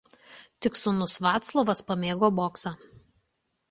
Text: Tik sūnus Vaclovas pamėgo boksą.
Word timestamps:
Tik 0.65 0.79
sūnus 0.85 1.19
Vaclovas 1.27 1.87
pamėgo 1.93 2.35
boksą. 2.43 2.77